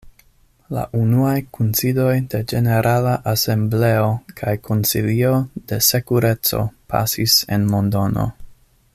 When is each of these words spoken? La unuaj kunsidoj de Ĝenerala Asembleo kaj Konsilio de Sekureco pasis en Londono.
La 0.75 0.83
unuaj 0.99 1.33
kunsidoj 1.57 2.13
de 2.33 2.39
Ĝenerala 2.51 3.11
Asembleo 3.33 4.07
kaj 4.41 4.53
Konsilio 4.69 5.35
de 5.73 5.79
Sekureco 5.89 6.63
pasis 6.95 7.37
en 7.59 7.69
Londono. 7.75 8.25